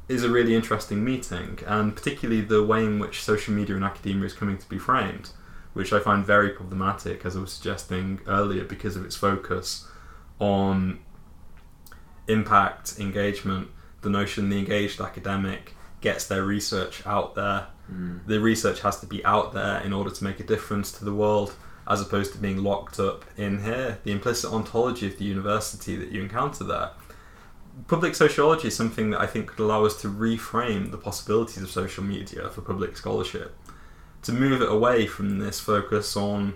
[0.08, 4.26] is a really interesting meeting, and particularly the way in which social media and academia
[4.26, 5.30] is coming to be framed,
[5.74, 9.88] which I find very problematic, as I was suggesting earlier, because of its focus
[10.40, 11.00] on
[12.28, 13.70] impact, engagement,
[14.02, 18.26] the notion the engaged academic gets their research out there Mm.
[18.26, 21.14] The research has to be out there in order to make a difference to the
[21.14, 21.54] world,
[21.88, 24.00] as opposed to being locked up in here.
[24.04, 26.92] The implicit ontology of the university that you encounter there.
[27.88, 31.70] Public sociology is something that I think could allow us to reframe the possibilities of
[31.70, 33.56] social media for public scholarship,
[34.24, 36.56] to move it away from this focus on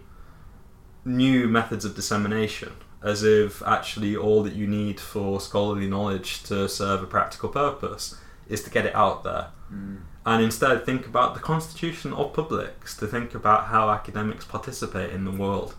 [1.05, 6.67] new methods of dissemination, as if actually all that you need for scholarly knowledge to
[6.67, 8.15] serve a practical purpose
[8.47, 9.49] is to get it out there.
[9.71, 9.99] Mm
[10.29, 15.25] and instead think about the constitution of publics, to think about how academics participate in
[15.25, 15.73] the world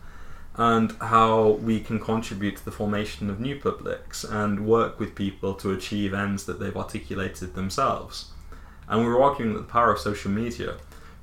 [0.61, 5.55] and how we can contribute to the formation of new publics and work with people
[5.55, 8.33] to achieve ends that they've articulated themselves.
[8.87, 10.75] And we're arguing that the power of social media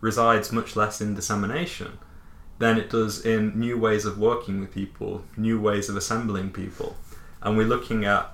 [0.01, 1.99] resides much less in dissemination
[2.57, 6.97] than it does in new ways of working with people, new ways of assembling people.
[7.39, 8.33] And we're looking at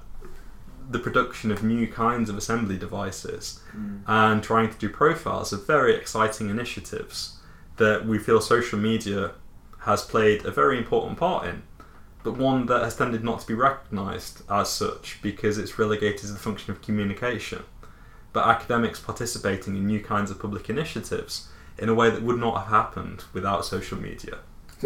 [0.89, 4.03] the production of new kinds of assembly devices mm.
[4.07, 7.39] and trying to do profiles of very exciting initiatives
[7.75, 9.33] that we feel social media
[9.84, 11.63] has played a very important part in,
[12.23, 16.27] but one that has tended not to be recognised as such because it's relegated to
[16.27, 17.63] the function of communication.
[18.31, 22.57] But academics participating in new kinds of public initiatives in a way that would not
[22.59, 24.39] have happened without social media.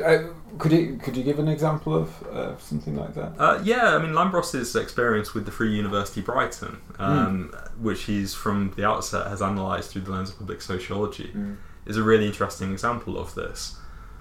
[0.03, 0.29] Uh,
[0.59, 3.33] could you could you give an example of uh, something like that?
[3.39, 7.77] Uh, yeah, I mean Lambros's experience with the Free University Brighton, um, mm.
[7.79, 11.57] which he's from the outset has analysed through the lens of public sociology, mm.
[11.85, 13.77] is a really interesting example of this,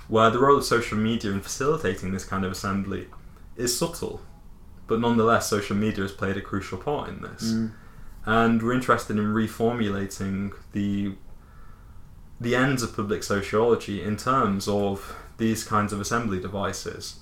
[0.08, 3.08] where the role of social media in facilitating this kind of assembly
[3.56, 4.20] is subtle,
[4.86, 7.72] but nonetheless social media has played a crucial part in this, mm.
[8.24, 11.14] and we're interested in reformulating the
[12.38, 17.20] the ends of public sociology in terms of these kinds of assembly devices,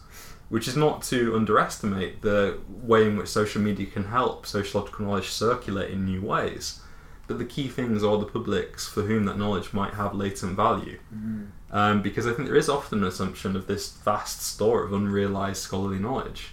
[0.49, 5.29] which is not to underestimate the way in which social media can help sociological knowledge
[5.29, 6.81] circulate in new ways.
[7.27, 10.99] But the key things are the publics for whom that knowledge might have latent value.
[11.15, 11.49] Mm.
[11.71, 15.63] Um, because I think there is often an assumption of this vast store of unrealised
[15.63, 16.53] scholarly knowledge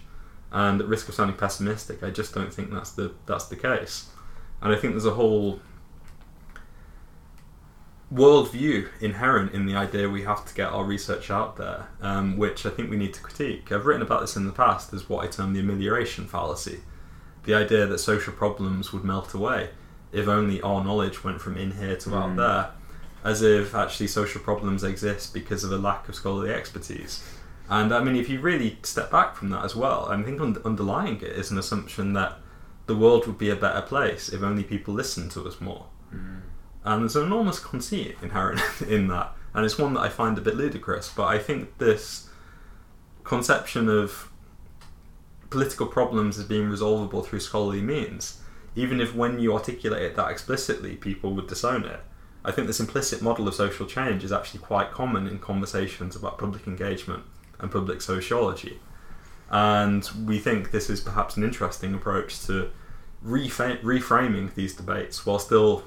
[0.51, 4.09] And at risk of sounding pessimistic, I just don't think that's the that's the case.
[4.61, 5.59] And I think there's a whole
[8.13, 12.65] worldview inherent in the idea we have to get our research out there, um, which
[12.65, 13.72] I think we need to critique.
[13.72, 16.82] I've written about this in the past as what I term the amelioration fallacy
[17.43, 19.69] the idea that social problems would melt away
[20.12, 22.38] if only our knowledge went from in here to out Mm.
[22.38, 22.72] there,
[23.24, 27.24] as if actually social problems exist because of a lack of scholarly expertise.
[27.70, 30.57] And I mean, if you really step back from that as well, I think un-
[30.66, 32.39] underlying it is an assumption that
[32.88, 35.86] the world would be a better place if only people listened to us more.
[36.84, 40.41] And there's an enormous conceit inherent in that, and it's one that I find a
[40.41, 41.14] bit ludicrous.
[41.16, 42.28] But I think this
[43.24, 44.30] conception of
[45.49, 48.41] political problems as being resolvable through scholarly means,
[48.76, 51.99] even if when you articulate it that explicitly, people would disown it.
[52.43, 56.38] I think this implicit model of social change is actually quite common in conversations about
[56.38, 57.24] public engagement
[57.59, 58.80] and public sociology.
[59.49, 62.72] And we think this is perhaps an interesting approach to
[63.26, 65.84] reframing these debates while still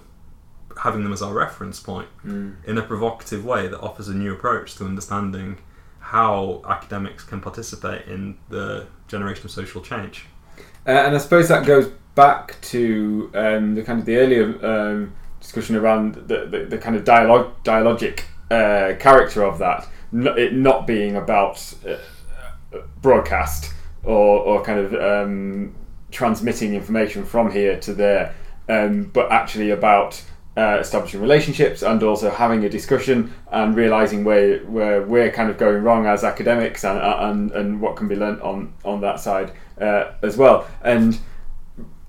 [0.82, 2.56] having them as our reference point Mm.
[2.64, 5.58] in a provocative way that offers a new approach to understanding
[6.00, 10.26] how academics can participate in the generation of social change.
[10.86, 15.14] Uh, and I suppose that goes back to um, the kind of the earlier um,
[15.40, 20.86] discussion around the, the, the kind of dialogue dialogic uh, character of that, it not
[20.86, 21.96] being about uh,
[23.02, 23.72] broadcast
[24.04, 25.74] or, or kind of um,
[26.10, 28.34] transmitting information from here to there,
[28.68, 30.22] um, but actually about
[30.56, 35.58] uh, establishing relationships and also having a discussion and realizing where where we're kind of
[35.58, 39.50] going wrong as academics and and, and what can be learnt on on that side
[39.80, 40.66] uh, as well.
[40.82, 41.18] And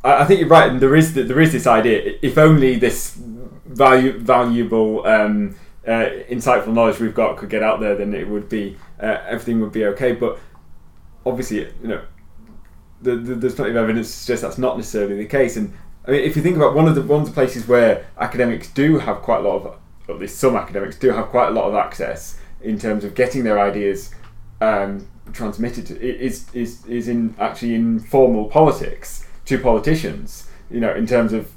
[0.05, 0.69] I, I think you're right.
[0.69, 2.17] And there is there is this idea.
[2.21, 3.17] If only this
[3.65, 5.05] value valuable.
[5.05, 5.55] Um,
[5.87, 9.61] uh, insightful knowledge we've got could get out there, then it would be uh, everything
[9.61, 10.13] would be okay.
[10.13, 10.39] But
[11.25, 12.01] obviously, you know,
[13.01, 15.57] the, the, there's plenty of evidence to suggest that's not necessarily the case.
[15.57, 15.73] And
[16.07, 18.69] I mean, if you think about one of the one of the places where academics
[18.69, 19.79] do have quite a lot of,
[20.09, 23.43] at least some academics do have quite a lot of access in terms of getting
[23.43, 24.13] their ideas
[24.61, 30.49] um, transmitted, to, is is is in actually in formal politics to politicians.
[30.69, 31.51] You know, in terms of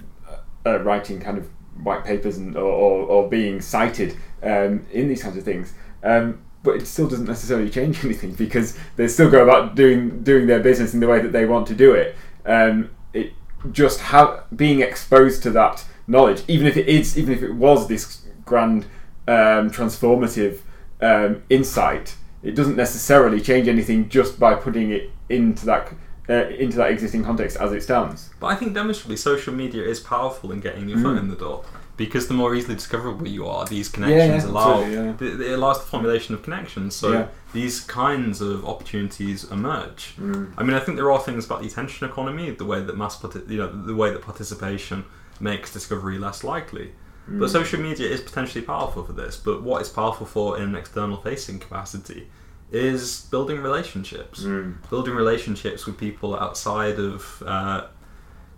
[0.66, 1.48] uh, writing kind of
[1.82, 5.72] white papers and or, or, or being cited um, in these kinds of things.
[6.02, 10.46] Um, but it still doesn't necessarily change anything because they still go about doing doing
[10.46, 12.16] their business in the way that they want to do it.
[12.44, 13.32] Um, it
[13.72, 17.88] just have being exposed to that knowledge, even if it is, even if it was
[17.88, 18.84] this grand
[19.26, 20.60] um, transformative
[21.00, 25.92] um, insight, it doesn't necessarily change anything just by putting it into that
[26.28, 28.30] uh, into that existing context as it stands.
[28.40, 31.20] But I think demonstrably social media is powerful in getting your foot Mm.
[31.20, 31.64] in the door
[31.96, 35.86] because the more easily discoverable you are, these connections yeah, allow th- it allows the
[35.86, 36.94] formulation of connections.
[36.94, 37.26] So Yeah.
[37.52, 40.14] these kinds of opportunities emerge.
[40.20, 40.52] Mm.
[40.56, 43.20] I mean, I think there are things about the attention economy, the way that mass,
[43.48, 45.04] you know, the way that participation
[45.40, 46.92] makes discovery less likely.
[47.30, 47.40] Mm.
[47.40, 49.36] But social media is potentially powerful for this.
[49.36, 52.28] But what it's powerful for in an external facing capacity
[52.70, 54.74] is building relationships Mm.
[54.90, 57.86] building relationships with people outside of uh,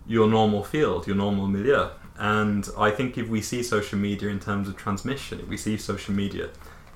[0.07, 1.89] your normal field, your normal milieu.
[2.19, 5.77] And I think if we see social media in terms of transmission, if we see
[5.77, 6.49] social media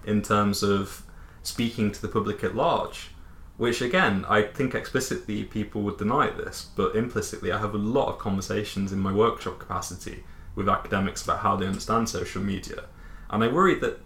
[0.04, 1.02] in terms of
[1.42, 3.10] speaking to the public at large,
[3.56, 8.08] which again, I think explicitly people would deny this, but implicitly I have a lot
[8.08, 10.24] of conversations in my workshop capacity
[10.56, 12.84] with academics about how they understand social media.
[13.30, 14.00] And I worry that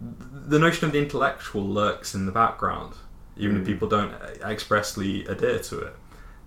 [0.00, 2.94] the notion of the intellectual lurks in the background,
[3.36, 3.66] even if Mm.
[3.66, 4.12] people don't
[4.44, 5.96] expressly adhere to it.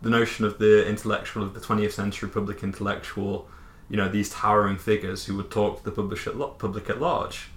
[0.01, 3.47] The notion of the intellectual of the 20th century public intellectual,
[3.89, 7.49] you know, these towering figures who would talk to the public at, public at large,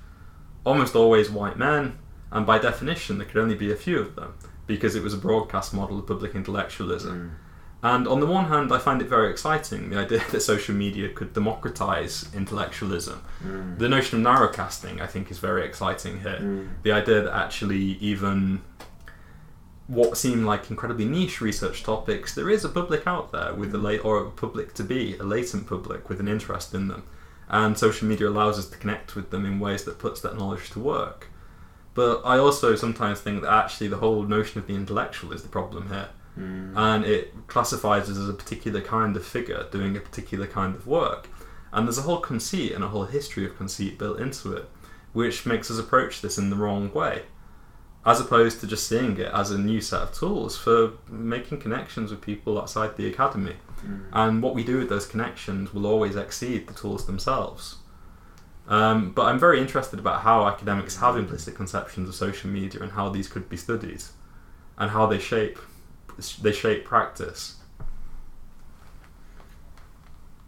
[0.65, 1.99] almost always white men,
[2.31, 4.35] and by definition, there could only be a few of them
[4.67, 7.37] because it was a broadcast model of public intellectualism.
[7.85, 11.11] And on the one hand, I find it very exciting the idea that social media
[11.11, 13.23] could democratize intellectualism.
[13.45, 13.79] Mm.
[13.79, 16.39] The notion of narrowcasting, I think, is very exciting here.
[16.41, 16.69] Mm.
[16.83, 18.63] The idea that actually, even
[19.87, 23.79] what seem like incredibly niche research topics, there is a public out there with a
[23.79, 27.03] late or a public to be, a latent public with an interest in them.
[27.51, 30.71] And social media allows us to connect with them in ways that puts that knowledge
[30.71, 31.29] to work.
[31.93, 35.51] But I also sometimes think that actually the whole notion of the intellectual is the
[35.51, 36.09] problem here
[36.39, 36.73] Mm.
[36.77, 41.29] and it classifies as a particular kind of figure doing a particular kind of work.
[41.73, 44.69] And there's a whole conceit and a whole history of conceit built into it,
[45.13, 47.23] which makes us approach this in the wrong way,
[48.05, 52.11] as opposed to just seeing it as a new set of tools for making connections
[52.11, 53.55] with people outside the academy.
[53.85, 54.07] Mm.
[54.13, 57.77] And what we do with those connections will always exceed the tools themselves.
[58.67, 62.93] Um, but I'm very interested about how academics have implicit conceptions of social media and
[62.93, 64.03] how these could be studied,
[64.79, 65.59] and how they shape
[66.43, 67.57] they shape practice.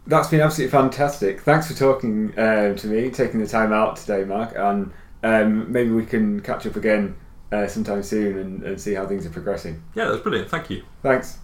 [0.05, 1.41] That's been absolutely fantastic.
[1.41, 4.53] Thanks for talking uh, to me, taking the time out today, Mark.
[4.55, 4.91] And
[5.23, 7.15] um, maybe we can catch up again
[7.51, 9.83] uh, sometime soon and, and see how things are progressing.
[9.95, 10.49] Yeah, that's brilliant.
[10.49, 10.83] Thank you.
[11.03, 11.39] Thanks.